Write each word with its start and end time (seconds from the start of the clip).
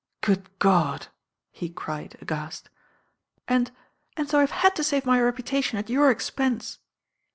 Good 0.21 0.57
God 0.57 1.09
I" 1.09 1.09
he 1.51 1.69
cried 1.69 2.17
aghast. 2.21 2.71
And 3.47 3.69
and 4.17 4.27
so 4.27 4.39
IVe 4.39 4.49
had 4.49 4.75
to 4.77 4.83
save 4.83 5.05
my 5.05 5.21
reputation 5.21 5.77
at^your 5.77 6.11
expense." 6.11 6.79